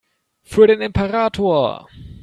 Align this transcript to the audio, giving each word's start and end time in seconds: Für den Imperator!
Für 0.41 0.65
den 0.65 0.81
Imperator! 0.81 1.87